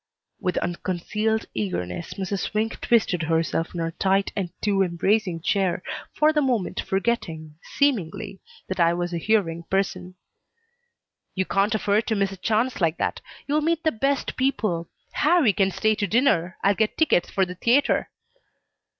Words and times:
With 0.39 0.57
unconcealed 0.57 1.45
eagerness 1.53 2.15
Mrs. 2.15 2.39
Swink 2.49 2.81
twisted 2.81 3.21
herself 3.21 3.75
in 3.75 3.81
her 3.81 3.91
tight 3.91 4.33
and 4.35 4.49
too 4.59 4.81
embracing 4.81 5.41
chair, 5.43 5.83
for 6.11 6.33
the 6.33 6.41
moment 6.41 6.79
forgetting, 6.79 7.59
seemingly, 7.77 8.41
that 8.67 8.79
I 8.79 8.95
was 8.95 9.13
a 9.13 9.19
hearing 9.19 9.61
person. 9.69 10.15
"You 11.35 11.45
can't 11.45 11.75
afford 11.75 12.07
to 12.07 12.15
miss 12.15 12.31
a 12.31 12.37
chance 12.37 12.81
like 12.81 12.97
that. 12.97 13.21
You'll 13.45 13.61
meet 13.61 13.83
the 13.83 13.91
best 13.91 14.35
people. 14.37 14.89
Harrie 15.11 15.53
can 15.53 15.69
stay 15.69 15.93
to 15.93 16.07
dinner. 16.07 16.57
I'll 16.63 16.73
get 16.73 16.97
tickets 16.97 17.29
for 17.29 17.45
the 17.45 17.53
theatre." 17.53 18.09